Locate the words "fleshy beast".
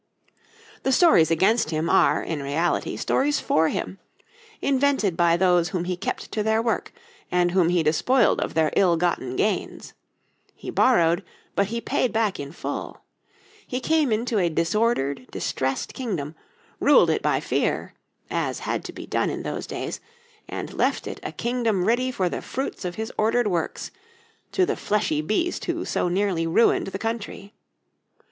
24.75-25.65